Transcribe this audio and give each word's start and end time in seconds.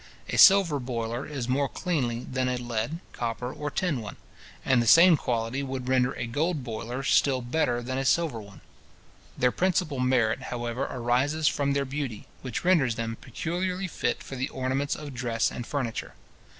A 0.29 0.37
silver 0.39 0.79
boiler 0.79 1.27
is 1.27 1.47
more 1.47 1.69
cleanly 1.69 2.21
than 2.23 2.49
a 2.49 2.57
lead, 2.57 2.97
copper, 3.13 3.53
or 3.53 3.69
tin 3.69 4.01
one; 4.01 4.15
and 4.65 4.81
the 4.81 4.87
same 4.87 5.15
quality 5.15 5.61
would 5.61 5.87
render 5.87 6.13
a 6.13 6.25
gold 6.25 6.63
boiler 6.63 7.03
still 7.03 7.39
better 7.39 7.83
than 7.83 7.99
a 7.99 8.03
silver 8.03 8.41
one. 8.41 8.61
Their 9.37 9.51
principal 9.51 9.99
merit, 9.99 10.41
however, 10.41 10.87
arises 10.89 11.47
from 11.47 11.73
their 11.73 11.85
beauty, 11.85 12.25
which 12.41 12.65
renders 12.65 12.95
them 12.95 13.15
peculiarly 13.21 13.85
fit 13.87 14.23
for 14.23 14.35
the 14.35 14.49
ornaments 14.49 14.95
of 14.95 15.13
dress 15.13 15.51
and 15.51 15.67
furniture. 15.67 16.15